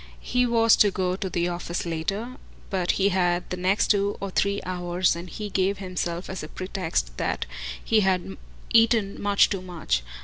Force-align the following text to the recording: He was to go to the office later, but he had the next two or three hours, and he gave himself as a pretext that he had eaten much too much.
He 0.19 0.47
was 0.47 0.75
to 0.77 0.89
go 0.89 1.15
to 1.15 1.29
the 1.29 1.47
office 1.49 1.85
later, 1.85 2.37
but 2.71 2.93
he 2.93 3.09
had 3.09 3.47
the 3.51 3.55
next 3.57 3.89
two 3.91 4.17
or 4.19 4.31
three 4.31 4.59
hours, 4.65 5.15
and 5.15 5.29
he 5.29 5.47
gave 5.51 5.77
himself 5.77 6.27
as 6.27 6.41
a 6.41 6.47
pretext 6.47 7.15
that 7.17 7.45
he 7.83 7.99
had 7.99 8.35
eaten 8.73 9.21
much 9.21 9.51
too 9.51 9.61
much. 9.61 10.01